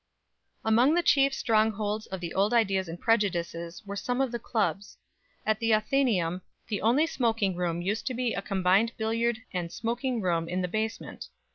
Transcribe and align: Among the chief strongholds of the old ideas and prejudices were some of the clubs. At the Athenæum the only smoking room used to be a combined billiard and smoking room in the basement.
Among 0.65 0.95
the 0.95 1.03
chief 1.03 1.31
strongholds 1.31 2.07
of 2.07 2.21
the 2.21 2.33
old 2.33 2.55
ideas 2.55 2.87
and 2.87 2.99
prejudices 2.99 3.83
were 3.85 3.95
some 3.95 4.19
of 4.19 4.31
the 4.31 4.39
clubs. 4.39 4.97
At 5.45 5.59
the 5.59 5.69
Athenæum 5.69 6.41
the 6.69 6.81
only 6.81 7.05
smoking 7.05 7.55
room 7.55 7.83
used 7.83 8.07
to 8.07 8.15
be 8.15 8.33
a 8.33 8.41
combined 8.41 8.93
billiard 8.97 9.43
and 9.53 9.71
smoking 9.71 10.19
room 10.19 10.49
in 10.49 10.63
the 10.63 10.67
basement. 10.67 11.27